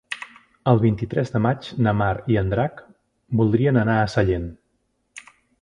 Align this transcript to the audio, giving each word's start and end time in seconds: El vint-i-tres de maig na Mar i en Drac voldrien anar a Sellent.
El 0.71 0.79
vint-i-tres 0.83 1.33
de 1.35 1.41
maig 1.47 1.69
na 1.87 1.93
Mar 1.99 2.09
i 2.35 2.39
en 2.43 2.49
Drac 2.55 2.83
voldrien 3.43 3.81
anar 3.85 4.03
a 4.07 4.11
Sellent. 4.15 4.53